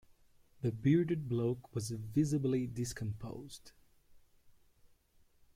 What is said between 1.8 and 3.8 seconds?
visibly discomposed.